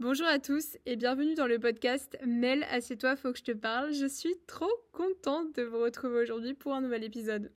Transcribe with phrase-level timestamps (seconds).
[0.00, 3.92] Bonjour à tous et bienvenue dans le podcast Mel, assieds-toi, faut que je te parle.
[3.94, 7.52] Je suis trop contente de vous retrouver aujourd'hui pour un nouvel épisode.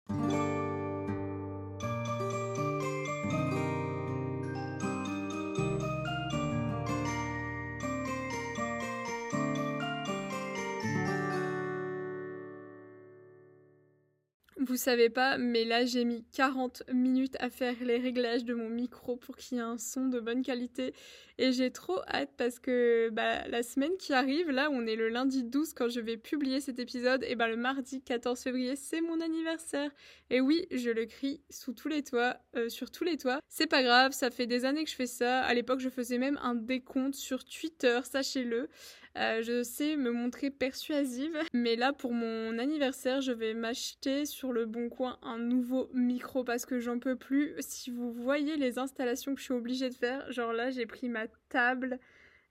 [14.67, 18.67] Vous savez pas, mais là j'ai mis 40 minutes à faire les réglages de mon
[18.67, 20.93] micro pour qu'il y ait un son de bonne qualité.
[21.37, 25.09] Et j'ai trop hâte parce que bah, la semaine qui arrive, là on est le
[25.09, 29.01] lundi 12 quand je vais publier cet épisode, et bah le mardi 14 février c'est
[29.01, 29.91] mon anniversaire.
[30.29, 33.39] Et oui, je le crie sous tous les toits, euh, sur tous les toits.
[33.49, 35.41] C'est pas grave, ça fait des années que je fais ça.
[35.41, 38.69] À l'époque je faisais même un décompte sur Twitter, sachez-le.
[39.17, 44.51] Euh, je sais me montrer persuasive, mais là pour mon anniversaire, je vais m'acheter sur
[44.51, 47.55] le bon coin un nouveau micro parce que j'en peux plus.
[47.59, 51.07] Si vous voyez les installations que je suis obligée de faire, genre là j'ai pris
[51.07, 51.99] ma table,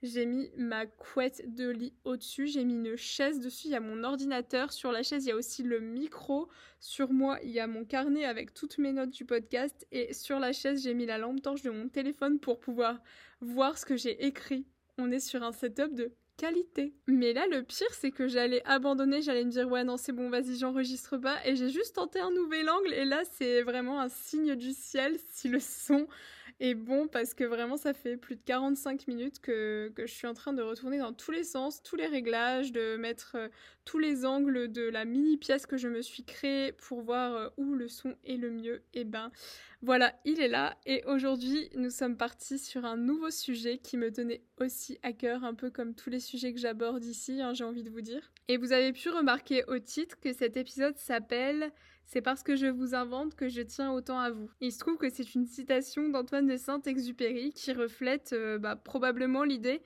[0.03, 3.81] j'ai mis ma couette de lit au-dessus, j'ai mis une chaise dessus, il y a
[3.81, 7.61] mon ordinateur, sur la chaise il y a aussi le micro, sur moi il y
[7.61, 11.07] a mon carnet avec toutes mes notes du podcast et sur la chaise j'ai mis
[11.07, 13.01] la lampe torche de mon téléphone pour pouvoir
[13.41, 14.67] voir ce que j'ai écrit.
[14.99, 16.95] On est sur un setup de qualité.
[17.07, 20.31] Mais là, le pire, c'est que j'allais abandonner, j'allais me dire ouais non c'est bon,
[20.31, 24.09] vas-y j'enregistre pas, et j'ai juste tenté un nouvel angle, et là c'est vraiment un
[24.09, 26.07] signe du ciel si le son
[26.61, 30.27] est bon, parce que vraiment ça fait plus de 45 minutes que, que je suis
[30.27, 33.49] en train de retourner dans tous les sens, tous les réglages, de mettre euh,
[33.85, 37.49] tous les angles de la mini pièce que je me suis créée pour voir euh,
[37.57, 38.83] où le son est le mieux.
[38.95, 39.31] Et ben
[39.83, 44.11] voilà, il est là, et aujourd'hui nous sommes partis sur un nouveau sujet qui me
[44.11, 47.65] tenait aussi à cœur, un peu comme tous les sujets que j'aborde ici, hein, j'ai
[47.65, 48.33] envie de vous dire.
[48.49, 51.71] Et vous avez pu remarquer au titre que cet épisode s'appelle
[52.07, 54.51] C'est parce que je vous invente que je tiens autant à vous.
[54.61, 59.43] il se trouve que c'est une citation d'Antoine de Saint-Exupéry qui reflète euh, bah, probablement
[59.43, 59.83] l'idée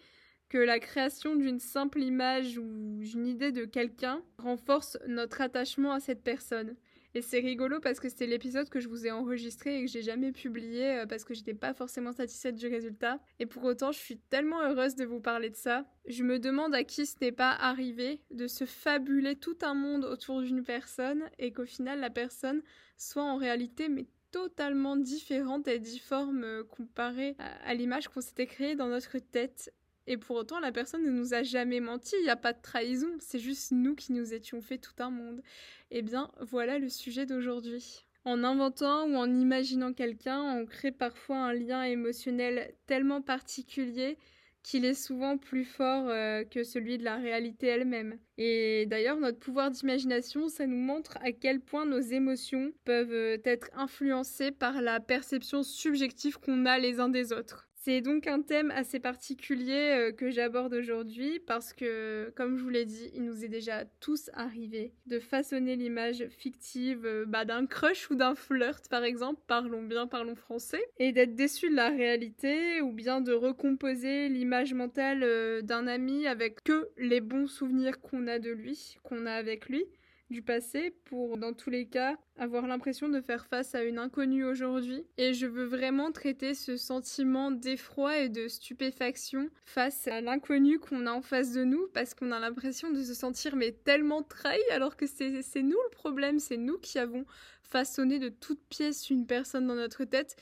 [0.49, 6.01] que la création d'une simple image ou d'une idée de quelqu'un renforce notre attachement à
[6.01, 6.75] cette personne.
[7.15, 10.03] Et c'est rigolo parce que c'était l'épisode que je vous ai enregistré et que j'ai
[10.03, 13.19] jamais publié euh, parce que j'étais pas forcément satisfaite du résultat.
[13.39, 15.87] Et pour autant, je suis tellement heureuse de vous parler de ça.
[16.07, 20.05] Je me demande à qui ce n'est pas arrivé de se fabuler tout un monde
[20.05, 22.63] autour d'une personne et qu'au final la personne
[22.97, 28.77] soit en réalité mais totalement différente et difforme euh, comparée à l'image qu'on s'était créée
[28.77, 29.73] dans notre tête.
[30.11, 32.63] Et pour autant, la personne ne nous a jamais menti, il n'y a pas de
[32.63, 35.43] trahison, c'est juste nous qui nous étions fait tout un monde.
[35.91, 38.07] Eh bien, voilà le sujet d'aujourd'hui.
[38.25, 44.17] En inventant ou en imaginant quelqu'un, on crée parfois un lien émotionnel tellement particulier
[44.63, 48.19] qu'il est souvent plus fort euh, que celui de la réalité elle-même.
[48.39, 53.37] Et d'ailleurs, notre pouvoir d'imagination, ça nous montre à quel point nos émotions peuvent euh,
[53.45, 57.68] être influencées par la perception subjective qu'on a les uns des autres.
[57.89, 62.69] C'est donc un thème assez particulier euh, que j'aborde aujourd'hui parce que, comme je vous
[62.69, 67.65] l'ai dit, il nous est déjà tous arrivé de façonner l'image fictive euh, bah, d'un
[67.65, 71.89] crush ou d'un flirt, par exemple, parlons bien, parlons français, et d'être déçu de la
[71.89, 78.03] réalité ou bien de recomposer l'image mentale euh, d'un ami avec que les bons souvenirs
[78.03, 79.87] qu'on a de lui, qu'on a avec lui
[80.31, 84.45] du passé pour, dans tous les cas, avoir l'impression de faire face à une inconnue
[84.45, 85.05] aujourd'hui.
[85.17, 91.07] Et je veux vraiment traiter ce sentiment d'effroi et de stupéfaction face à l'inconnu qu'on
[91.07, 94.61] a en face de nous parce qu'on a l'impression de se sentir mais tellement trahi
[94.71, 97.25] alors que c'est nous le problème, c'est nous qui avons
[97.63, 100.37] façonné de toutes pièces une personne dans notre tête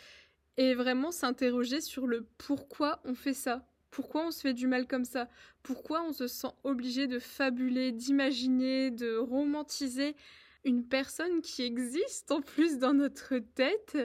[0.56, 3.66] et vraiment s'interroger sur le pourquoi on fait ça.
[3.90, 5.28] Pourquoi on se fait du mal comme ça?
[5.62, 10.16] Pourquoi on se sent obligé de fabuler, d'imaginer, de romantiser
[10.64, 13.96] une personne qui existe en plus dans notre tête?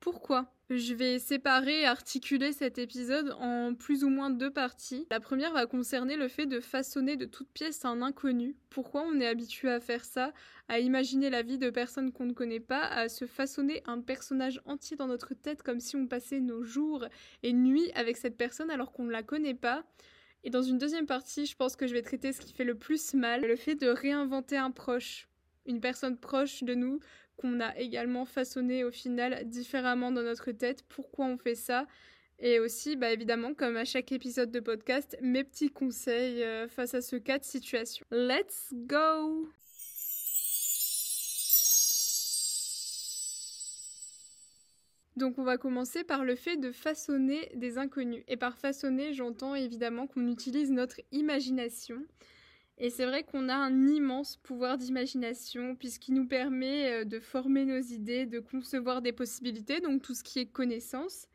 [0.00, 5.06] Pourquoi je vais séparer et articuler cet épisode en plus ou moins deux parties.
[5.12, 8.56] La première va concerner le fait de façonner de toute pièce un inconnu.
[8.68, 10.32] Pourquoi on est habitué à faire ça,
[10.66, 14.60] à imaginer la vie de personnes qu'on ne connaît pas, à se façonner un personnage
[14.64, 17.04] entier dans notre tête comme si on passait nos jours
[17.44, 19.84] et nuits avec cette personne alors qu'on ne la connaît pas?
[20.42, 22.76] Et dans une deuxième partie, je pense que je vais traiter ce qui fait le
[22.76, 25.28] plus mal, le fait de réinventer un proche
[25.66, 27.00] une personne proche de nous
[27.36, 30.84] qu'on a également façonné au final différemment dans notre tête.
[30.88, 31.86] Pourquoi on fait ça?
[32.38, 36.94] Et aussi, bah évidemment, comme à chaque épisode de podcast, mes petits conseils euh, face
[36.94, 38.04] à ce cas de situation.
[38.10, 39.48] Let's go
[45.16, 48.22] Donc on va commencer par le fait de façonner des inconnus.
[48.28, 52.02] Et par façonner, j'entends évidemment qu'on utilise notre imagination.
[52.78, 57.64] Et c'est vrai qu'on a un immense pouvoir d'imagination puisqu'il nous permet euh, de former
[57.64, 61.26] nos idées, de concevoir des possibilités, donc tout ce qui est connaissance.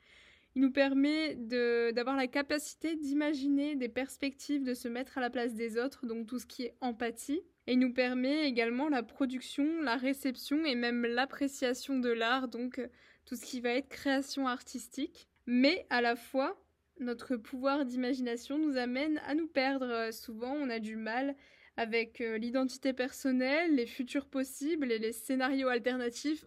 [0.56, 5.54] Il nous permet d'avoir la capacité d'imaginer des perspectives, de se mettre à la place
[5.54, 7.42] des autres, donc tout ce qui est empathie.
[7.68, 12.82] Et il nous permet également la production, la réception et même l'appréciation de l'art, donc
[13.26, 15.30] tout ce qui va être création artistique.
[15.46, 16.62] Mais à la fois,
[17.02, 20.12] notre pouvoir d'imagination nous amène à nous perdre.
[20.12, 21.36] Souvent, on a du mal
[21.78, 26.46] avec euh, l'identité personnelle, les futurs possibles et les scénarios alternatifs.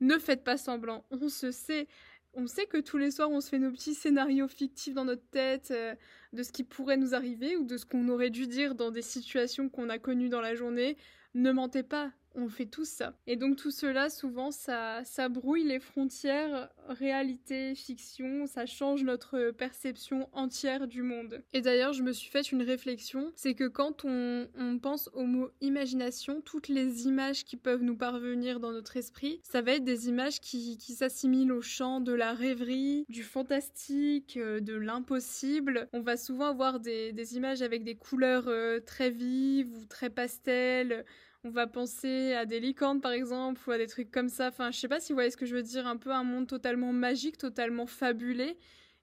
[0.00, 1.86] Ne faites pas semblant, on se sait.
[2.36, 5.24] On sait que tous les soirs, on se fait nos petits scénarios fictifs dans notre
[5.30, 5.94] tête euh,
[6.32, 9.02] de ce qui pourrait nous arriver ou de ce qu'on aurait dû dire dans des
[9.02, 10.96] situations qu'on a connues dans la journée.
[11.34, 13.14] Ne mentez pas, on fait tout ça.
[13.26, 19.50] Et donc tout cela, souvent, ça, ça brouille les frontières réalité, fiction, ça change notre
[19.52, 21.42] perception entière du monde.
[21.52, 24.48] Et d'ailleurs, je me suis fait une réflexion, c'est que quand on,
[24.82, 29.62] pense au mot imagination, toutes les images qui peuvent nous parvenir dans notre esprit, ça
[29.62, 34.74] va être des images qui, s'assimilent au champ de la rêverie, du fantastique, euh, de
[34.74, 35.88] l'impossible.
[35.92, 41.04] On va souvent avoir des, images avec des couleurs euh, très vives ou très pastel
[41.44, 44.48] on va penser à des licornes par exemple ou à des trucs comme ça.
[44.48, 46.24] Enfin, je sais pas si vous voyez ce que je veux dire, un peu un
[46.24, 48.56] monde totalement magique, totalement fabulé.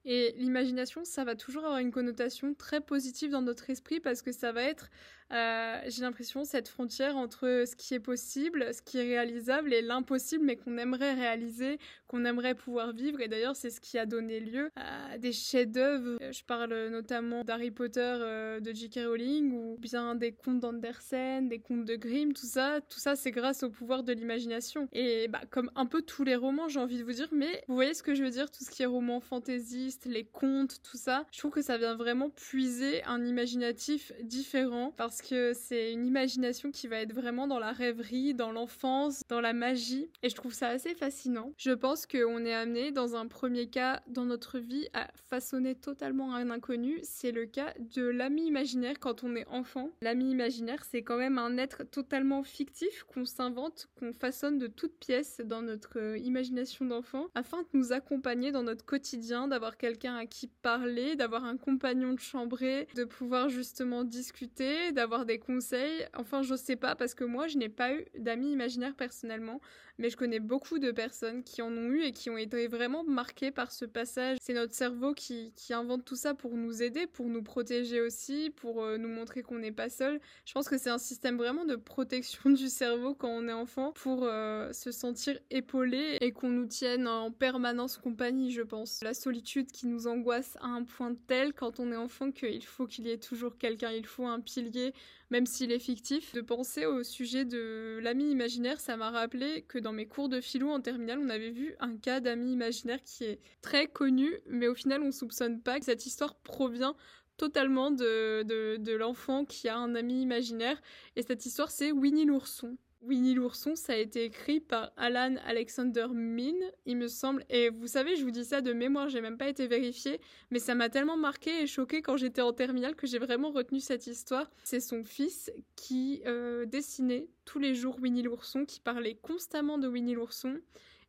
[0.04, 4.32] Et l'imagination, ça va toujours avoir une connotation très positive dans notre esprit parce que
[4.32, 4.90] ça va être
[5.31, 9.81] euh, j'ai l'impression, cette frontière entre ce qui est possible, ce qui est réalisable et
[9.81, 13.22] l'impossible, mais qu'on aimerait réaliser, qu'on aimerait pouvoir vivre.
[13.22, 16.18] Et d'ailleurs, c'est ce qui a donné lieu à des chefs-d'œuvre.
[16.31, 19.00] Je parle notamment d'Harry Potter euh, de J.K.
[19.06, 22.80] Rowling ou bien des contes d'Andersen, des contes de Grimm, tout ça.
[22.89, 24.89] Tout ça, c'est grâce au pouvoir de l'imagination.
[24.92, 27.75] Et bah, comme un peu tous les romans, j'ai envie de vous dire, mais vous
[27.75, 30.98] voyez ce que je veux dire, tout ce qui est roman fantaisiste, les contes, tout
[30.98, 36.06] ça, je trouve que ça vient vraiment puiser un imaginatif différent parce que c'est une
[36.06, 40.09] imagination qui va être vraiment dans la rêverie, dans l'enfance, dans la magie.
[40.23, 41.53] Et je trouve ça assez fascinant.
[41.57, 46.33] Je pense qu'on est amené, dans un premier cas dans notre vie, à façonner totalement
[46.35, 47.00] un inconnu.
[47.03, 49.91] C'est le cas de l'ami imaginaire quand on est enfant.
[50.01, 54.97] L'ami imaginaire, c'est quand même un être totalement fictif qu'on s'invente, qu'on façonne de toutes
[54.97, 60.15] pièces dans notre euh, imagination d'enfant afin de nous accompagner dans notre quotidien, d'avoir quelqu'un
[60.15, 66.06] à qui parler, d'avoir un compagnon de chambrée, de pouvoir justement discuter, d'avoir des conseils.
[66.16, 69.60] Enfin, je sais pas parce que moi, je n'ai pas eu d'amis imaginaires personnellement,
[70.01, 73.03] mais je connais beaucoup de personnes qui en ont eu et qui ont été vraiment
[73.03, 74.38] marquées par ce passage.
[74.42, 78.83] C'est notre cerveau qui, invente tout ça pour nous aider, pour nous protéger aussi, pour
[78.83, 80.19] euh, nous montrer qu'on n'est pas seul.
[80.44, 83.94] Je pense que c'est un système vraiment de protection du cerveau quand on est enfant
[83.94, 89.01] pour euh, se sentir épaulé et qu'on nous tienne en permanence compagnie, je pense.
[89.04, 92.88] La solitude qui nous angoisse à un point tel quand on est enfant qu'il faut
[92.88, 94.94] qu'il y ait toujours quelqu'un, il faut un pilier
[95.31, 96.33] même s'il est fictif.
[96.33, 100.42] De penser au sujet de l'ami imaginaire, ça m'a rappelé que dans mes cours de
[100.42, 104.68] philo en terminale, on avait vu un cas d'ami imaginaire qui est très connu, mais
[104.68, 106.96] au final, on soupçonne pas que cette histoire provient
[107.38, 110.82] totalement de, de l'enfant qui a un ami imaginaire.
[111.16, 112.78] Et cette histoire, c'est Winnie l'ourson.
[113.01, 116.53] Winnie l'ourson, ça a été écrit par Alan Alexander Min,
[116.86, 117.44] il me semble.
[117.50, 120.21] Et vous savez, je vous dis ça de mémoire, j'ai même pas été vérifié,
[120.51, 123.80] mais ça m'a tellement marqué et choqué quand j'étais en terminale que j'ai vraiment retenu
[123.80, 124.51] cette histoire.
[124.63, 129.88] C'est son fils qui euh, dessinait tous les jours Winnie l'ourson, qui parlait constamment de
[129.88, 130.59] Winnie l'ourson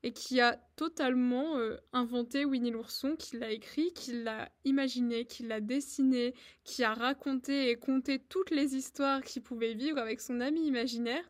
[0.02, 5.44] et qui a totalement euh, inventé Winnie l'ourson, qui l'a écrit, qui l'a imaginé, qui
[5.44, 6.34] l'a dessiné,
[6.64, 11.24] qui a raconté et conté toutes les histoires qu'il pouvait vivre avec son ami imaginaire.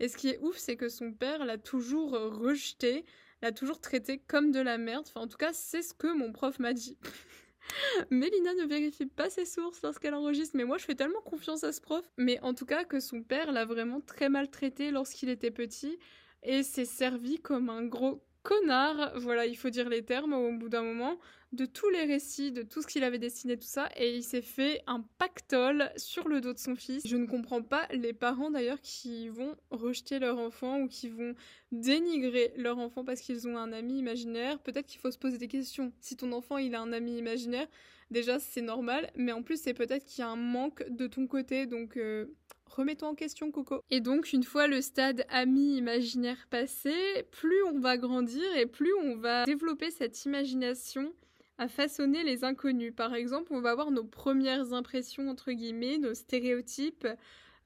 [0.00, 3.04] Et ce qui est ouf, c'est que son père l'a toujours euh, rejeté,
[3.42, 5.04] l'a toujours traité comme de la merde.
[5.08, 6.98] Enfin, en tout cas, c'est ce que mon prof m'a dit.
[8.10, 11.72] Mélina ne vérifie pas ses sources lorsqu'elle enregistre, mais moi je fais tellement confiance à
[11.72, 12.04] ce prof.
[12.18, 15.98] Mais en tout cas, que son père l'a vraiment très maltraité lorsqu'il était petit
[16.42, 20.68] et s'est servi comme un gros connard, voilà, il faut dire les termes au bout
[20.68, 21.18] d'un moment,
[21.54, 24.42] de tous les récits, de tout ce qu'il avait dessiné, tout ça, et il s'est
[24.42, 27.06] fait un pactole sur le dos de son fils.
[27.06, 31.34] Je ne comprends pas les parents d'ailleurs qui vont rejeter leur enfant ou qui vont
[31.72, 34.58] dénigrer leur enfant parce qu'ils ont un ami imaginaire.
[34.60, 35.92] Peut-être qu'il faut se poser des questions.
[36.00, 37.66] Si ton enfant il a un ami imaginaire,
[38.10, 41.26] déjà c'est normal, mais en plus c'est peut-être qu'il y a un manque de ton
[41.26, 42.26] côté, donc euh,
[42.74, 43.80] remets-toi en question, Coco.
[43.90, 46.94] Et donc, une fois le stade ami imaginaire passé,
[47.30, 51.12] plus on va grandir et plus on va développer cette imagination
[51.58, 52.92] à façonner les inconnus.
[52.94, 57.06] Par exemple, on va avoir nos premières impressions, entre guillemets, nos stéréotypes,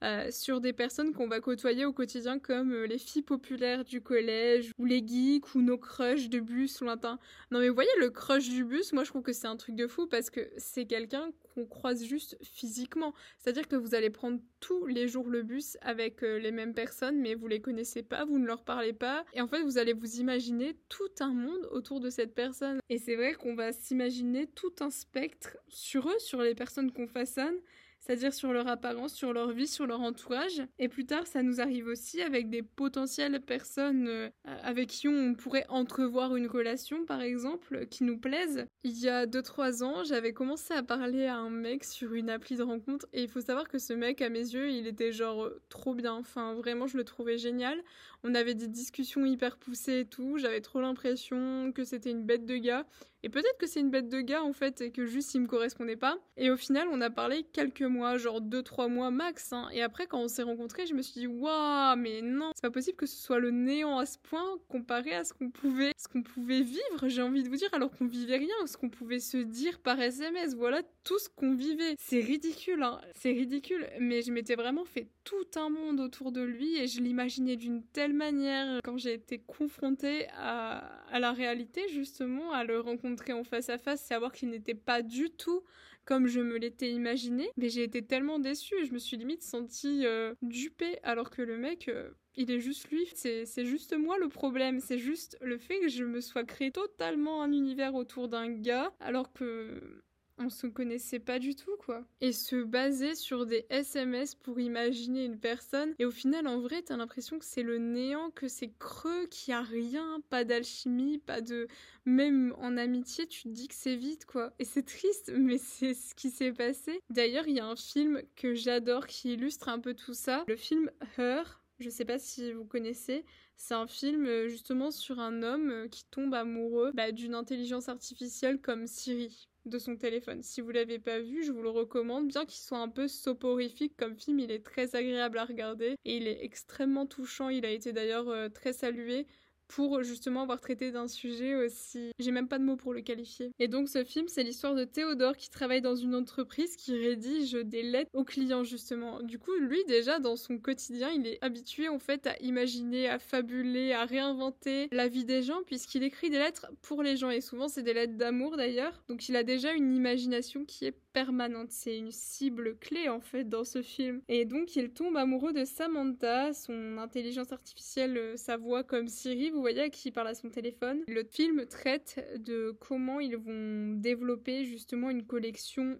[0.03, 4.01] euh, sur des personnes qu'on va côtoyer au quotidien comme euh, les filles populaires du
[4.01, 7.19] collège ou les geeks ou nos crushs de bus lointains.
[7.51, 9.75] Non mais vous voyez le crush du bus, moi je trouve que c'est un truc
[9.75, 13.13] de fou parce que c'est quelqu'un qu'on croise juste physiquement.
[13.39, 17.19] C'est-à-dire que vous allez prendre tous les jours le bus avec euh, les mêmes personnes
[17.19, 19.93] mais vous les connaissez pas, vous ne leur parlez pas et en fait vous allez
[19.93, 22.79] vous imaginer tout un monde autour de cette personne.
[22.89, 27.07] Et c'est vrai qu'on va s'imaginer tout un spectre sur eux, sur les personnes qu'on
[27.07, 27.57] façonne
[27.99, 30.61] c'est-à-dire sur leur apparence, sur leur vie, sur leur entourage.
[30.77, 35.35] Et plus tard, ça nous arrive aussi avec des potentielles personnes euh, avec qui on
[35.35, 38.65] pourrait entrevoir une relation, par exemple, qui nous plaisent.
[38.83, 42.55] Il y a 2-3 ans, j'avais commencé à parler à un mec sur une appli
[42.55, 45.49] de rencontre et il faut savoir que ce mec, à mes yeux, il était genre
[45.69, 46.13] trop bien.
[46.13, 47.81] Enfin, vraiment, je le trouvais génial.
[48.23, 50.37] On avait des discussions hyper poussées et tout.
[50.37, 52.85] J'avais trop l'impression que c'était une bête de gars.
[53.21, 55.47] Et peut-être que c'est une bête de gars en fait et que juste il me
[55.47, 56.17] correspondait pas.
[56.37, 59.51] Et au final, on a parlé quelques mois, genre 2-3 mois max.
[59.51, 59.67] Hein.
[59.73, 62.71] Et après, quand on s'est rencontrés, je me suis dit, waouh, mais non, c'est pas
[62.71, 65.91] possible que ce soit le néant à ce point comparé à ce qu'on pouvait,
[66.33, 69.37] pouvait vivre, j'ai envie de vous dire, alors qu'on vivait rien, ce qu'on pouvait se
[69.37, 70.55] dire par SMS.
[70.55, 71.95] Voilà tout ce qu'on vivait.
[71.99, 73.01] C'est ridicule, hein.
[73.15, 73.85] C'est ridicule.
[73.99, 77.83] Mais je m'étais vraiment fait tout un monde autour de lui et je l'imaginais d'une
[77.83, 80.77] telle manière quand j'ai été confrontée à,
[81.11, 85.01] à la réalité, justement, à le rencontrer en face à face, savoir qu'il n'était pas
[85.01, 85.63] du tout
[86.09, 87.51] comme je me l'étais imaginé.
[87.57, 91.55] Mais j'ai été tellement déçue, je me suis limite sentie euh, dupée, alors que le
[91.55, 93.05] mec, euh, il est juste lui.
[93.13, 97.43] C'est juste moi le problème, c'est juste le fait que je me sois créé totalement
[97.43, 100.01] un univers autour d'un gars, alors que
[100.39, 102.05] on se connaissait pas du tout, quoi.
[102.21, 105.93] Et se baser sur des SMS pour imaginer une personne.
[105.99, 109.51] Et au final, en vrai, t'as l'impression que c'est le néant, que c'est creux, qu'il
[109.51, 111.67] y a rien, pas d'alchimie, pas de.
[112.05, 114.53] Même en amitié, tu te dis que c'est vide, quoi.
[114.57, 117.01] Et c'est triste, mais c'est ce qui s'est passé.
[117.09, 120.45] D'ailleurs, il y a un film que j'adore qui illustre un peu tout ça.
[120.47, 121.61] Le film Her.
[121.79, 123.23] Je sais pas si vous connaissez.
[123.55, 127.89] C'est un film euh, justement sur un homme euh, qui tombe amoureux bah, d'une intelligence
[127.89, 130.41] artificielle comme Siri de son téléphone.
[130.43, 133.95] Si vous l'avez pas vu, je vous le recommande, bien qu'il soit un peu soporifique
[133.97, 137.49] comme film, il est très agréable à regarder et il est extrêmement touchant.
[137.49, 139.27] Il a été d'ailleurs euh, très salué
[139.69, 142.11] pour justement avoir traité d'un sujet aussi.
[142.19, 143.51] J'ai même pas de mots pour le qualifier.
[143.59, 147.53] Et donc ce film, c'est l'histoire de Théodore qui travaille dans une entreprise qui rédige
[147.53, 149.21] des lettres aux clients justement.
[149.21, 153.19] Du coup, lui déjà dans son quotidien, il est habitué en fait à imaginer, à
[153.19, 157.41] fabuler, à réinventer la vie des gens puisqu'il écrit des lettres pour les gens et
[157.41, 159.03] souvent c'est des lettres d'amour d'ailleurs.
[159.07, 161.71] Donc il a déjà une imagination qui est permanente.
[161.71, 164.21] C'est une cible clé en fait dans ce film.
[164.27, 169.51] Et donc il tombe amoureux de Samantha, son intelligence artificielle, euh, sa voix comme Siri
[169.59, 171.03] vous voyez, qui parle à son téléphone.
[171.09, 175.25] Le film traite de comment ils vont développer justement une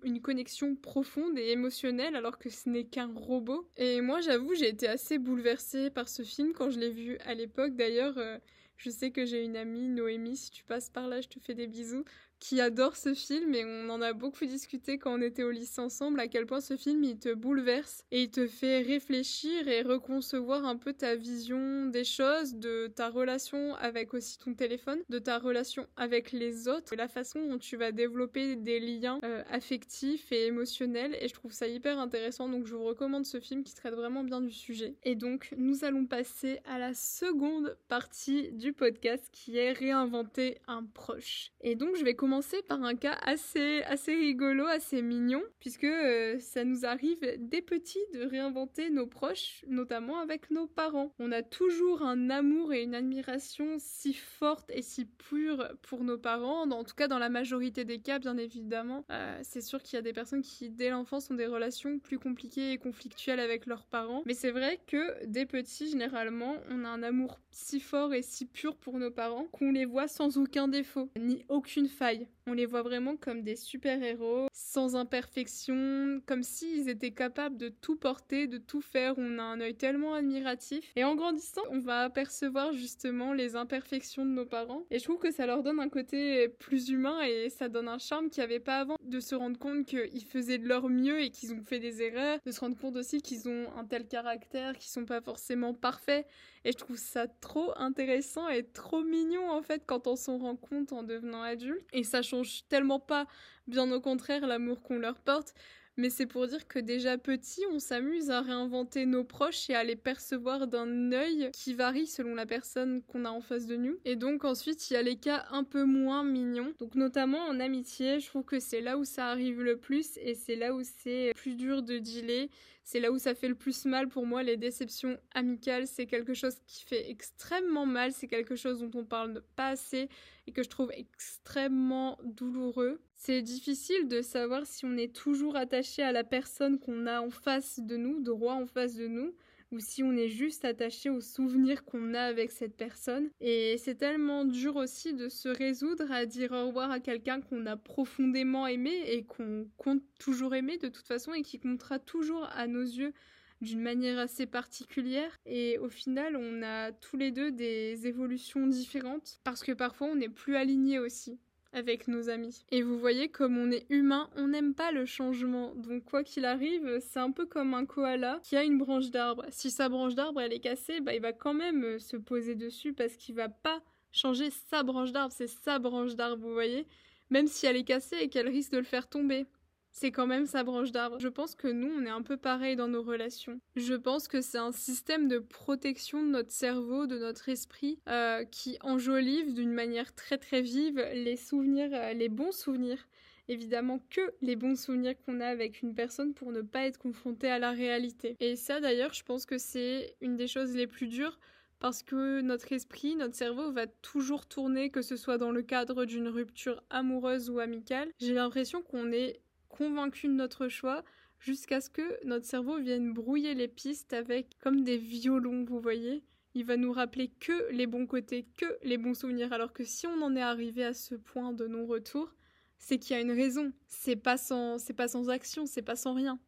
[0.03, 3.67] une connexion profonde et émotionnelle alors que ce n'est qu'un robot.
[3.75, 7.33] Et moi, j'avoue, j'ai été assez bouleversée par ce film quand je l'ai vu à
[7.33, 7.75] l'époque.
[7.75, 8.37] D'ailleurs, euh,
[8.77, 11.53] je sais que j'ai une amie, Noémie, si tu passes par là, je te fais
[11.53, 12.05] des bisous
[12.39, 15.81] qui adore ce film et on en a beaucoup discuté quand on était au lycée
[15.81, 19.81] ensemble à quel point ce film il te bouleverse et il te fait réfléchir et
[19.81, 25.19] reconcevoir un peu ta vision des choses, de ta relation avec aussi ton téléphone, de
[25.19, 30.31] ta relation avec les autres, la façon dont tu vas développer des liens euh, affectifs
[30.31, 33.75] et émotionnels et je trouve ça hyper intéressant donc je vous recommande ce film qui
[33.75, 34.96] traite vraiment bien du sujet.
[35.03, 40.86] Et donc nous allons passer à la seconde partie du podcast qui est réinventer un
[40.86, 41.51] proche.
[41.62, 45.86] Et donc je vais commencer commencer par un cas assez, assez rigolo, assez mignon, puisque
[45.86, 51.12] euh, ça nous arrive des petits de réinventer nos proches, notamment avec nos parents.
[51.17, 56.19] On a toujours un amour et une admiration si forte et si pure pour nos
[56.19, 59.05] parents, en tout cas dans la majorité des cas, bien évidemment.
[59.09, 62.19] Euh, c'est sûr qu'il y a des personnes qui, dès l'enfance, ont des relations plus
[62.19, 66.89] compliquées et conflictuelles avec leurs parents, mais c'est vrai que des petits, généralement, on a
[66.89, 70.67] un amour si fort et si pur pour nos parents qu'on les voit sans aucun
[70.67, 72.18] défaut, ni aucune faille.
[72.19, 72.27] Bye.
[72.49, 77.95] On les voit vraiment comme des super-héros, sans imperfection, comme s'ils étaient capables de tout
[77.95, 79.13] porter, de tout faire.
[79.17, 80.91] On a un œil tellement admiratif.
[80.95, 84.83] Et en grandissant, on va apercevoir justement les imperfections de nos parents.
[84.89, 87.99] Et je trouve que ça leur donne un côté plus humain et ça donne un
[87.99, 88.95] charme qu'il n'y avait pas avant.
[89.03, 92.39] De se rendre compte qu'ils faisaient de leur mieux et qu'ils ont fait des erreurs.
[92.47, 96.25] De se rendre compte aussi qu'ils ont un tel caractère, qu'ils sont pas forcément parfaits.
[96.65, 100.55] Et je trouve ça trop intéressant et trop mignon en fait quand on s'en rend
[100.55, 101.85] compte en devenant adulte.
[101.93, 102.21] Et ça
[102.69, 103.27] tellement pas,
[103.67, 105.53] bien au contraire, l'amour qu'on leur porte.
[105.98, 109.84] mais c'est pour dire que déjà petit, on s'amuse à réinventer nos proches et à
[109.84, 113.98] les percevoir d'un œil qui varie selon la personne qu'on a en face de nous.
[114.05, 116.74] Et donc ensuite, il y a les cas un peu moins mignons.
[116.79, 120.36] Donc notamment en amitié, je trouve que c'est là où ça arrive le plus et
[120.36, 122.50] c'est là où c'est plus dur de dealer.
[122.86, 125.86] C'est là où ça fait le plus mal pour moi, les déceptions amicales.
[125.86, 130.10] C'est quelque chose qui fait extrêmement mal, c'est quelque chose dont on parle pas assez
[130.49, 132.99] et que je trouve extrêmement douloureux.
[133.13, 137.29] C'est difficile de savoir si on est toujours attaché à la personne qu'on a en
[137.29, 139.35] face de nous, de roi en face de nous,
[139.71, 143.29] ou si on est juste attaché aux souvenirs qu'on a avec cette personne.
[143.41, 147.67] Et c'est tellement dur aussi de se résoudre à dire au revoir à quelqu'un qu'on
[147.67, 152.49] a profondément aimé et qu'on compte toujours aimer de toute façon et qui comptera toujours
[152.55, 153.13] à nos yeux
[153.61, 159.39] d'une manière assez particulière et au final on a tous les deux des évolutions différentes
[159.43, 161.39] parce que parfois on n'est plus alignés aussi
[161.71, 162.65] avec nos amis.
[162.71, 165.75] Et vous voyez, comme on est humain, on n'aime pas le changement.
[165.75, 169.45] Donc quoi qu'il arrive, c'est un peu comme un koala qui a une branche d'arbre.
[169.49, 172.55] Si sa branche d'arbre elle est cassée, bah il va quand même euh, se poser
[172.55, 176.87] dessus parce qu'il va pas changer sa branche d'arbre, c'est sa branche d'arbre, vous voyez.
[177.29, 179.45] Même si elle est cassée et qu'elle risque de le faire tomber
[179.91, 181.19] c'est quand même sa branche d'arbre.
[181.19, 183.60] Je pense que nous, on est un peu pareil dans nos relations.
[183.75, 188.46] Je pense que c'est un système de protection de notre cerveau, de notre esprit, euh,
[188.46, 193.08] qui enjolive d'une manière très très vive les souvenirs, euh, les bons souvenirs.
[193.48, 197.50] Évidemment que les bons souvenirs qu'on a avec une personne pour ne pas être confronté
[197.50, 198.38] à la réalité.
[198.39, 201.39] Et ça d'ailleurs, je pense que c'est une des choses les plus dures
[201.79, 206.05] parce que notre esprit, notre cerveau va toujours tourner, que ce soit dans le cadre
[206.05, 208.10] d'une rupture amoureuse ou amicale.
[208.19, 211.03] J'ai l'impression qu'on est convaincu de notre choix
[211.39, 216.23] jusqu'à ce que notre cerveau vienne brouiller les pistes avec comme des violons, vous voyez.
[216.55, 220.07] Il va nous rappeler que les bons côtés, que les bons souvenirs, alors que si
[220.07, 222.33] on en est arrivé à ce point de non-retour,
[222.79, 223.71] c'est qu'il y a une raison.
[223.88, 226.39] C'est pas sans, c'est pas sans action, c'est pas sans rien.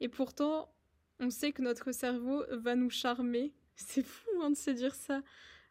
[0.00, 0.72] Et pourtant,
[1.18, 3.52] on sait que notre cerveau va nous charmer.
[3.76, 5.22] C'est fou hein, de se dire ça.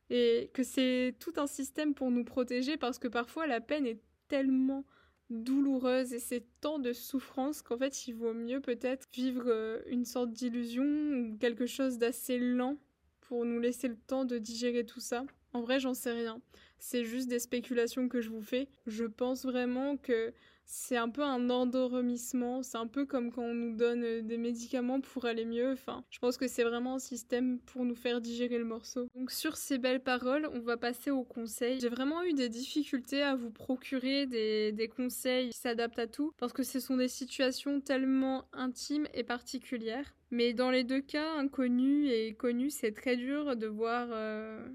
[0.10, 4.02] Et que c'est tout un système pour nous protéger parce que parfois la peine est
[4.30, 4.86] tellement
[5.30, 10.06] douloureuse et c'est tant de souffrance qu'en fait il vaut mieux peut-être vivre euh, une
[10.06, 12.78] sorte d'illusion ou quelque chose d'assez lent
[13.22, 15.26] pour nous laisser le temps de digérer tout ça.
[15.54, 16.42] En vrai, j'en sais rien.
[16.80, 18.70] C'est juste des spéculations que je vous fais.
[18.86, 20.34] Je pense vraiment que
[20.70, 24.38] c'est un peu un endormissement, c'est un peu comme quand on nous donne euh, des
[24.38, 25.72] médicaments pour aller mieux.
[25.72, 29.08] Enfin, je pense que c'est vraiment un système pour nous faire digérer le morceau.
[29.16, 31.80] Donc sur ces belles paroles, on va passer aux conseils.
[31.80, 36.52] J'ai vraiment eu des difficultés à vous procurer des, conseils qui s'adaptent à tout parce
[36.52, 40.16] que ce sont des situations tellement intimes et particulières.
[40.32, 44.68] Mais dans les deux cas, inconnu et connu, c'est très dur de voir euh,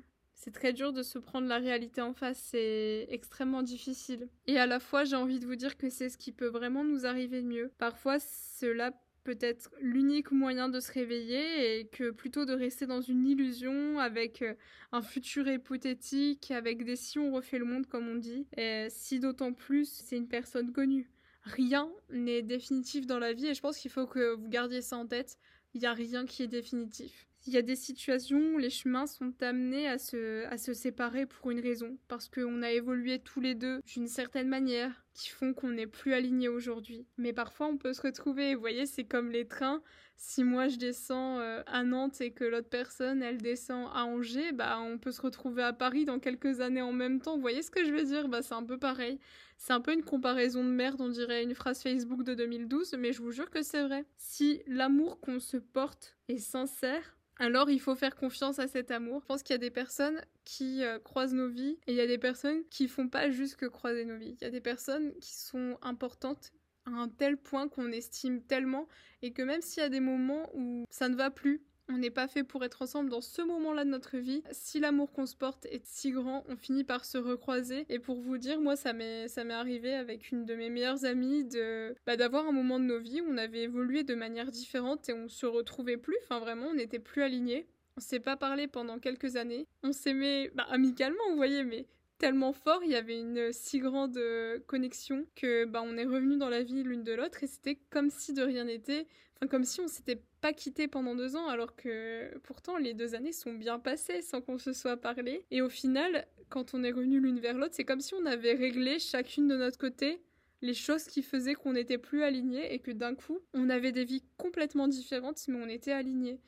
[0.42, 4.28] c'est très dur de se prendre la réalité en face, c'est extrêmement difficile.
[4.48, 6.82] Et à la fois, j'ai envie de vous dire que c'est ce qui peut vraiment
[6.82, 7.70] nous arriver de mieux.
[7.78, 13.00] Parfois, cela peut être l'unique moyen de se réveiller et que plutôt de rester dans
[13.00, 14.54] une illusion avec euh,
[14.90, 19.20] un futur hypothétique, avec des si on refait le monde comme on dit, et si
[19.20, 21.08] d'autant plus c'est une personne connue.
[21.44, 24.96] Rien n'est définitif dans la vie et je pense qu'il faut que vous gardiez ça
[24.96, 25.38] en tête.
[25.74, 27.28] Il n'y a rien qui est définitif.
[27.44, 31.58] Il y a des situations où les chemins sont amenés à se, séparer pour une
[31.58, 35.88] raison, parce qu'on a évolué tous les deux d'une certaine manière, qui font qu'on n'est
[35.88, 37.04] plus alignés aujourd'hui.
[37.16, 39.82] Mais parfois on peut se retrouver, vous voyez, c'est comme les trains.
[40.16, 44.52] Si moi je descends euh, à Nantes et que l'autre personne elle descend à Angers,
[44.52, 47.34] bah on peut se retrouver à Paris dans quelques années en même temps.
[47.34, 48.28] Vous voyez ce que je veux dire?
[48.28, 49.18] Bah c'est un peu pareil.
[49.58, 53.12] C'est un peu une comparaison de merde, on dirait une phrase Facebook de 2012, mais
[53.12, 54.04] je vous jure que c'est vrai.
[54.16, 59.20] Si l'amour qu'on se porte est sincère, alors il faut faire confiance à cet amour.
[59.20, 62.00] Je pense qu'il y a des personnes qui euh, croisent nos vies et il y
[62.00, 64.36] a des personnes qui font pas juste que croiser nos vies.
[64.40, 66.52] Il y a des personnes qui sont importantes
[66.86, 68.86] à un tel point qu'on estime tellement
[69.22, 72.10] et que même s'il y a des moments où ça ne va plus, on n'est
[72.10, 74.42] pas fait pour être ensemble dans ce moment-là de notre vie.
[74.50, 77.86] Si l'amour qu'on se porte est si grand, on finit par se recroiser.
[77.88, 81.04] Et pour vous dire, moi, ça m'est, ça m'est arrivé avec une de mes meilleures
[81.04, 84.50] amies de, bah, d'avoir un moment de nos vies où on avait évolué de manière
[84.50, 86.16] différente et on se retrouvait plus.
[86.24, 87.66] Enfin, vraiment, on n'était plus alignés.
[87.96, 89.66] On s'est pas parlé pendant quelques années.
[89.82, 91.86] On s'aimait, bah, amicalement, vous voyez, mais
[92.22, 96.36] tellement fort, il y avait une si grande euh, connexion que bah on est revenu
[96.36, 99.64] dans la vie l'une de l'autre et c'était comme si de rien n'était, enfin comme
[99.64, 103.54] si on s'était pas quitté pendant deux ans alors que pourtant les deux années sont
[103.54, 107.38] bien passées sans qu'on se soit parlé et au final quand on est revenu l'une
[107.38, 110.20] vers l'autre c'est comme si on avait réglé chacune de notre côté
[110.60, 114.04] les choses qui faisaient qu'on n'était plus alignés et que d'un coup on avait des
[114.04, 116.40] vies complètement différentes mais on était alignés.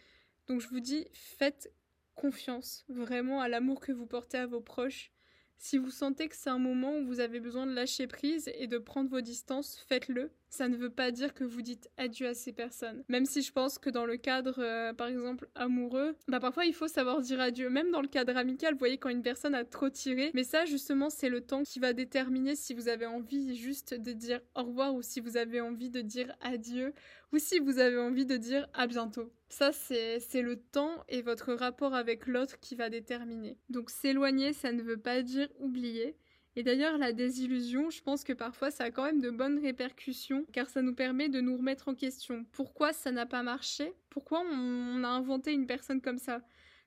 [0.49, 1.73] Donc je vous dis faites
[2.17, 5.13] confiance vraiment à l'amour que vous portez à vos proches
[5.57, 8.67] si vous sentez que c'est un moment où vous avez besoin de lâcher prise et
[8.67, 10.31] de prendre vos distances, faites-le.
[10.55, 13.03] Ça ne veut pas dire que vous dites adieu à ces personnes.
[13.09, 16.73] Même si je pense que dans le cadre, euh, par exemple, amoureux, bah parfois il
[16.73, 17.69] faut savoir dire adieu.
[17.69, 20.31] Même dans le cadre amical, vous voyez quand une personne a trop tiré.
[20.35, 24.13] Mais ça, justement, c'est le temps qui va déterminer si vous avez envie juste de
[24.13, 26.95] dire au revoir ou si vous avez envie de dire adieu
[27.33, 29.33] ou si vous avez envie de dire à bientôt.
[29.49, 33.59] Ça, c'est le temps et votre rapport avec l'autre qui va déterminer.
[33.71, 36.17] Donc s'éloigner, ça ne veut pas dire oublier.
[36.57, 40.47] Et d'ailleurs, la désillusion, je pense que parfois ça a quand même de bonnes répercussions,
[40.53, 42.47] car ça nous permet de nous remettre en question.
[42.53, 43.93] Pourquoi ça n'a pas marché?
[44.09, 46.43] Pourquoi on a inventé une personne comme ça?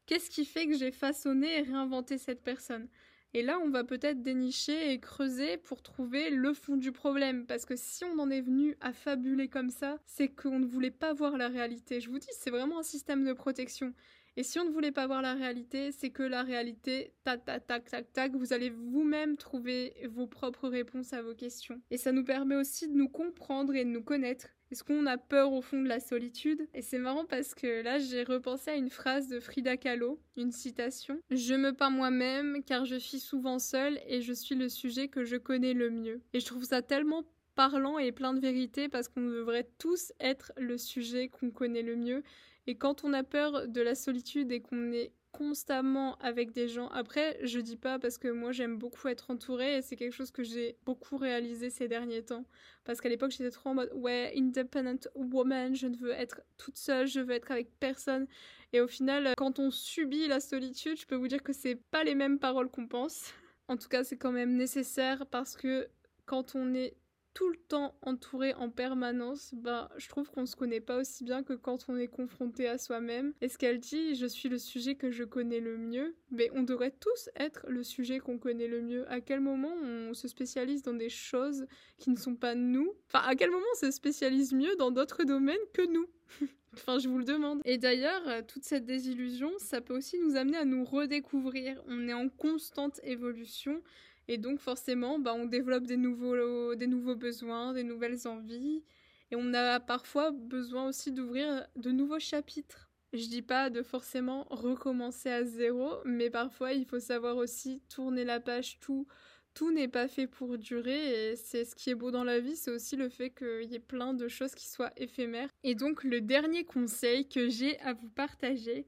[0.06, 2.88] Qu'est-ce qui fait que j'ai façonné et réinventé cette personne?
[3.34, 7.46] Et là, on va peut-être dénicher et creuser pour trouver le fond du problème.
[7.46, 10.92] Parce que si on en est venu à fabuler comme ça, c'est qu'on ne voulait
[10.92, 12.00] pas voir la réalité.
[12.00, 13.94] Je vous dis, c'est vraiment un système de protection.
[14.40, 17.66] Et si on ne voulait pas voir la réalité, c'est que la réalité, tac, tac,
[17.66, 21.82] tac, tac, tac, vous allez vous-même trouver vos propres réponses à vos questions.
[21.90, 24.50] Et ça nous permet aussi de nous comprendre et de nous connaître.
[24.70, 26.68] Est-ce qu'on a peur au fond de la solitude?
[26.76, 30.52] Et c'est marrant parce que là, j'ai repensé à une phrase de Frida Kahlo, une
[30.52, 31.20] citation.
[31.32, 35.24] Je me peins moi-même car je suis souvent seule et je suis le sujet que
[35.24, 36.22] je connais le mieux.
[36.34, 37.24] Et je trouve ça tellement
[37.56, 41.96] parlant et plein de vérité parce qu'on devrait tous être le sujet qu'on connaît le
[41.96, 42.22] mieux
[42.68, 46.88] et quand on a peur de la solitude et qu'on est constamment avec des gens.
[46.88, 50.32] Après, je dis pas parce que moi j'aime beaucoup être entourée et c'est quelque chose
[50.32, 52.46] que j'ai beaucoup réalisé ces derniers temps.
[52.86, 56.78] Parce qu'à l'époque j'étais trop en mode ouais, independent woman, je ne veux être toute
[56.78, 58.26] seule, je veux être avec personne.
[58.74, 62.04] Et au final, quand on subit la solitude, je peux vous dire que c'est pas
[62.04, 63.32] les mêmes paroles qu'on pense.
[63.68, 65.88] En tout cas, c'est quand même nécessaire parce que
[66.26, 66.96] quand on est
[67.38, 71.44] tout le temps entouré en permanence, bah, je trouve qu'on se connaît pas aussi bien
[71.44, 73.32] que quand on est confronté à soi-même.
[73.42, 76.64] Et ce qu'elle dit, je suis le sujet que je connais le mieux, mais on
[76.64, 79.08] devrait tous être le sujet qu'on connaît le mieux.
[79.12, 81.68] À quel moment on se spécialise dans des choses
[82.00, 82.92] qui ne sont pas nous?
[83.06, 86.08] Enfin, à quel moment on se spécialise mieux dans d'autres domaines que nous?
[86.74, 87.62] Enfin, je vous le demande.
[87.66, 91.82] Et d'ailleurs, euh, toute cette désillusion, ça peut aussi nous amener à nous redécouvrir.
[91.88, 93.82] On est en constante évolution.
[94.28, 98.84] Et donc forcément, bah, on développe des nouveaux, besoins, des nouvelles envies.
[99.32, 102.90] Et on a parfois besoin aussi d'ouvrir de nouveaux chapitres.
[103.14, 108.26] Je dis pas de forcément recommencer à zéro, mais parfois il faut savoir aussi tourner
[108.26, 108.80] la page.
[108.80, 109.08] Tout,
[109.54, 112.58] tout n'est pas fait pour durer et c'est ce qui est beau dans la vie,
[112.58, 115.50] c'est aussi le fait qu'il y ait plein de choses qui soient éphémères.
[115.64, 118.86] Et donc le dernier conseil que j'ai à vous partager,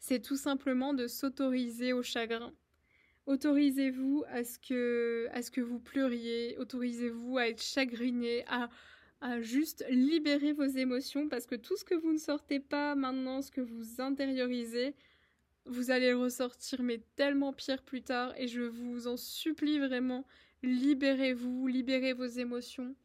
[0.00, 2.52] c'est tout simplement de s'autoriser au chagrin.
[3.28, 8.70] Autorisez-vous à ce que vous pleuriez, autorisez-vous à être chagriné, à
[9.42, 13.50] juste libérer vos émotions parce que tout ce que vous ne sortez pas maintenant, ce
[13.50, 14.94] que vous intériorisez,
[15.66, 20.24] vous allez le ressortir mais tellement pire plus tard et je vous en supplie vraiment,
[20.62, 22.96] libérez-vous, libérez vos émotions.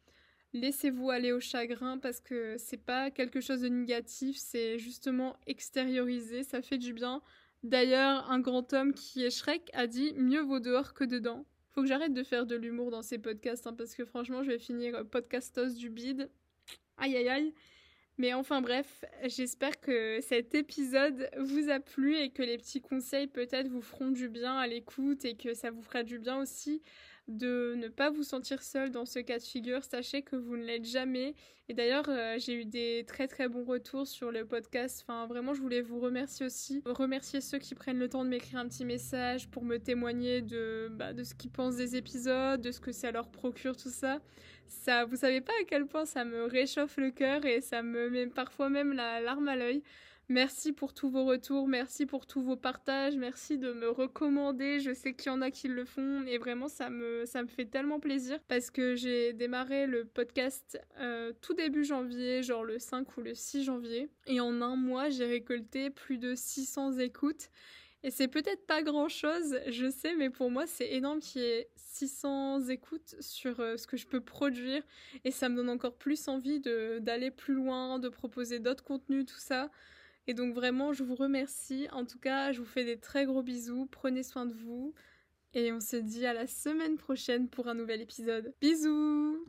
[0.54, 6.44] Laissez-vous aller au chagrin parce que c'est pas quelque chose de négatif, c'est justement extérioriser,
[6.44, 7.22] ça fait du bien.
[7.64, 11.46] D'ailleurs, un grand homme qui est Shrek a dit mieux vaut dehors que dedans.
[11.72, 14.52] Faut que j'arrête de faire de l'humour dans ces podcasts hein, parce que franchement, je
[14.52, 16.30] vais finir podcastos du bide.
[16.98, 17.54] Aïe aïe aïe.
[18.18, 23.26] Mais enfin bref, j'espère que cet épisode vous a plu et que les petits conseils
[23.26, 26.84] peut-être vous feront du bien à l'écoute et que ça vous fera du bien aussi
[27.28, 29.84] de ne pas vous sentir seul dans ce cas de figure.
[29.84, 31.36] Sachez que vous ne l'êtes jamais.
[31.70, 35.06] Et d'ailleurs, euh, j'ai eu des très très bons retours sur le podcast.
[35.08, 36.82] Enfin, vraiment, je voulais vous remercier aussi.
[36.86, 40.90] Remercier ceux qui prennent le temps de m'écrire un petit message pour me témoigner de,
[40.92, 44.20] bah, de ce qu'ils pensent des épisodes, de ce que ça leur procure, tout ça.
[44.68, 48.10] Ça, vous savez pas à quel point ça me réchauffe le cœur et ça me
[48.10, 49.82] met parfois même la larme à l'œil.
[50.30, 54.80] Merci pour tous vos retours, merci pour tous vos partages, merci de me recommander.
[54.80, 57.48] Je sais qu'il y en a qui le font et vraiment ça me, ça me
[57.48, 62.80] fait tellement plaisir parce que j'ai démarré le podcast euh, tout début janvier, genre le
[62.80, 64.08] 5 ou le 6 janvier.
[64.26, 67.50] Et en un mois, j'ai récolté plus de 600 écoutes.
[68.02, 71.46] Et c'est peut-être pas grand chose, je sais, mais pour moi c'est énorme qu'il y
[71.46, 74.84] ait 600 écoutes sur euh, ce que je peux produire.
[75.26, 79.40] Et ça me donne encore plus envie d'aller plus loin, de proposer d'autres contenus, tout
[79.40, 79.70] ça.
[80.28, 81.88] Et donc vraiment, je vous remercie.
[81.92, 83.88] En tout cas, je vous fais des très gros bisous.
[83.92, 84.94] Prenez soin de vous.
[85.54, 88.54] Et on se dit à la semaine prochaine pour un nouvel épisode.
[88.62, 89.46] Bisous